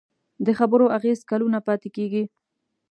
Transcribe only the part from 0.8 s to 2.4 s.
اغېز کلونه پاتې کېږي.